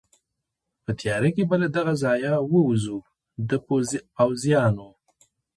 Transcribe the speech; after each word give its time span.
په 0.83 0.91
تېاره 0.99 1.29
کې 1.35 1.43
به 1.49 1.55
له 1.63 1.67
دغه 1.77 1.93
ځایه 2.03 2.33
ووځو، 2.51 2.97
د 3.49 3.51
پوځیانو. 4.17 4.89